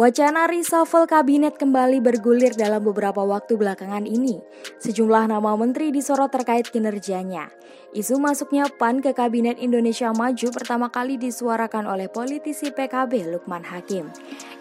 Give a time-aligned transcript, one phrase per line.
[0.00, 4.40] Wacana reshuffle kabinet kembali bergulir dalam beberapa waktu belakangan ini.
[4.80, 7.52] Sejumlah nama menteri disorot terkait kinerjanya.
[7.92, 14.08] Isu masuknya PAN ke Kabinet Indonesia Maju pertama kali disuarakan oleh politisi PKB Lukman Hakim.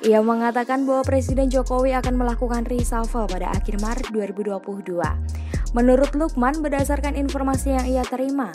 [0.03, 4.59] Ia mengatakan bahwa Presiden Jokowi akan melakukan reshuffle pada akhir Maret 2022.
[5.71, 8.51] Menurut Lukman, berdasarkan informasi yang ia terima,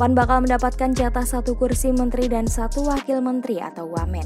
[0.00, 4.24] PAN bakal mendapatkan jatah satu kursi menteri dan satu wakil menteri atau wamen.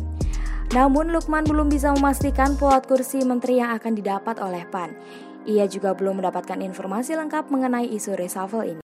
[0.74, 4.90] Namun Lukman belum bisa memastikan plot kursi menteri yang akan didapat oleh PAN.
[5.46, 8.82] Ia juga belum mendapatkan informasi lengkap mengenai isu reshuffle ini.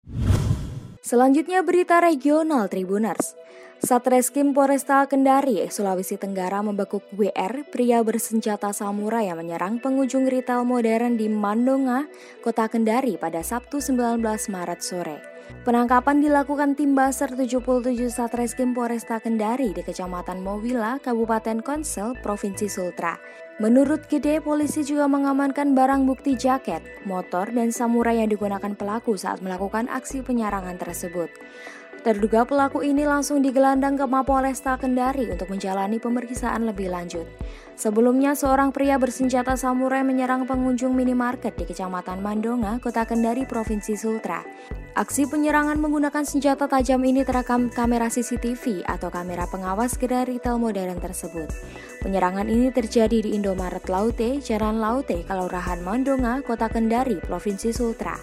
[1.03, 3.35] Selanjutnya berita regional Tribuners.
[3.83, 11.19] Satreskrim Polresta Kendari, Sulawesi Tenggara membekuk WR, pria bersenjata samurai yang menyerang pengunjung retail modern
[11.19, 12.07] di Mandonga,
[12.47, 15.32] Kota Kendari pada Sabtu 19 Maret sore.
[15.61, 17.61] Penangkapan dilakukan tim Baser 77
[18.09, 23.21] Satreskrim Polresta Kendari di Kecamatan Mowila, Kabupaten Konsel, Provinsi Sultra.
[23.61, 29.45] Menurut Gede, polisi juga mengamankan barang bukti jaket, motor, dan samurai yang digunakan pelaku saat
[29.45, 31.29] melakukan aksi penyerangan tersebut.
[32.03, 37.23] Terduga pelaku ini langsung digelandang ke Mapolresta Kendari untuk menjalani pemeriksaan lebih lanjut.
[37.79, 44.43] Sebelumnya, seorang pria bersenjata samurai menyerang pengunjung minimarket di Kecamatan Mandonga, Kota Kendari, Provinsi Sultra.
[44.99, 50.99] Aksi penyerangan menggunakan senjata tajam ini terekam kamera CCTV atau kamera pengawas gerai retail modern
[50.99, 51.55] tersebut.
[52.03, 58.19] Penyerangan ini terjadi di Indomaret Laute, Jalan Laute, Kelurahan Mandonga, Kota Kendari, Provinsi Sultra.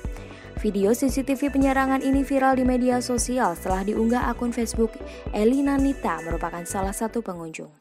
[0.59, 4.91] Video CCTV penyerangan ini viral di media sosial setelah diunggah akun Facebook
[5.31, 7.71] Elina Nita merupakan salah satu pengunjung.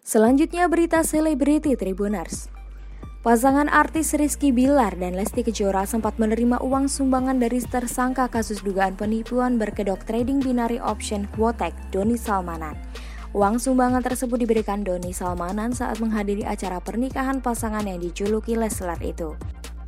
[0.00, 2.48] Selanjutnya berita selebriti Tribuners.
[3.20, 8.96] Pasangan artis Rizky Bilar dan Lesti Kejora sempat menerima uang sumbangan dari tersangka kasus dugaan
[8.96, 12.80] penipuan berkedok trading binary option Quotek, Doni Salmanan.
[13.36, 19.36] Uang sumbangan tersebut diberikan Doni Salmanan saat menghadiri acara pernikahan pasangan yang dijuluki Leslar itu.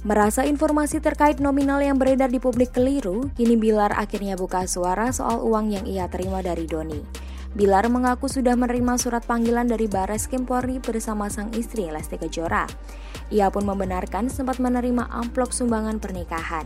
[0.00, 5.44] Merasa informasi terkait nominal yang beredar di publik keliru, kini Bilar akhirnya buka suara soal
[5.44, 7.04] uang yang ia terima dari Doni.
[7.52, 12.64] Bilar mengaku sudah menerima surat panggilan dari Bares Krim Polri bersama sang istri Lesti Kejora.
[13.28, 16.64] Ia pun membenarkan sempat menerima amplop sumbangan pernikahan.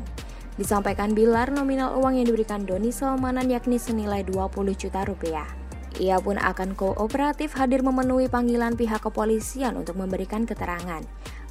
[0.54, 5.50] Disampaikan Bilar nominal uang yang diberikan Doni Salmanan yakni senilai 20 juta rupiah.
[5.98, 11.02] Ia pun akan kooperatif hadir memenuhi panggilan pihak kepolisian untuk memberikan keterangan.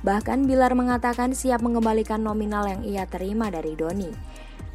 [0.04, 4.12] Bahkan Bilar mengatakan siap mengembalikan nominal yang ia terima dari Doni.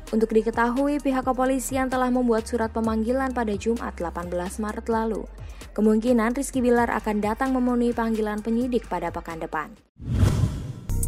[0.09, 5.29] Untuk diketahui, pihak kepolisian telah membuat surat pemanggilan pada Jumat 18 Maret lalu.
[5.77, 9.69] Kemungkinan Rizky Bilar akan datang memenuhi panggilan penyidik pada pekan depan.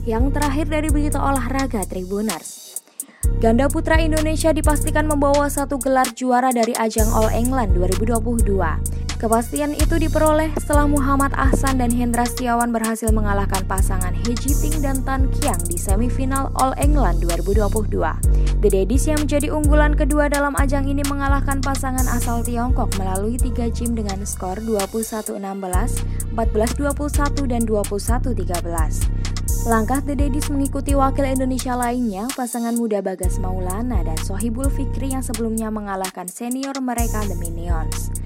[0.04, 2.76] Yang terakhir dari berita olahraga Tribuners.
[3.40, 9.09] Ganda putra Indonesia dipastikan membawa satu gelar juara dari ajang All England 2022.
[9.20, 15.04] Kepastian itu diperoleh setelah Muhammad Ahsan dan Hendra Setiawan berhasil mengalahkan pasangan He Jiting dan
[15.04, 18.00] Tan Kiang di semifinal All England 2022.
[18.64, 23.68] The Daddies yang menjadi unggulan kedua dalam ajang ini mengalahkan pasangan asal Tiongkok melalui tiga
[23.68, 29.68] game dengan skor 21-16, 14-21, dan 21-13.
[29.68, 35.20] Langkah The Daddies mengikuti wakil Indonesia lainnya, pasangan muda Bagas Maulana dan Sohibul Fikri yang
[35.20, 38.19] sebelumnya mengalahkan senior mereka The Minions.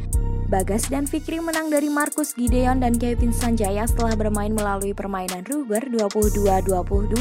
[0.54, 5.82] Bagas dan Fikri menang dari Markus Gideon dan Kevin Sanjaya setelah bermain melalui permainan rubber
[5.90, 7.18] 22-22,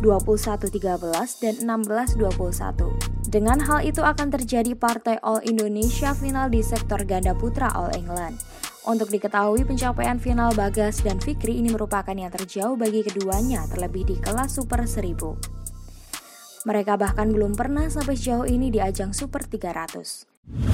[0.00, 3.28] 21-13, dan 16-21.
[3.28, 8.40] Dengan hal itu akan terjadi partai All Indonesia final di sektor ganda putra All England.
[8.88, 14.16] Untuk diketahui pencapaian final Bagas dan Fikri ini merupakan yang terjauh bagi keduanya terlebih di
[14.16, 16.64] kelas Super 1000.
[16.64, 20.73] Mereka bahkan belum pernah sampai sejauh ini di ajang Super 300.